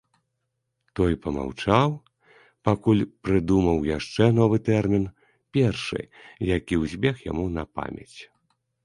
[0.99, 1.91] Той памаўчаў,
[2.69, 5.05] пакуль прыдумаў яшчэ новы тэрмін,
[5.59, 6.01] першы,
[6.57, 8.17] які ўзбег яму на памяць.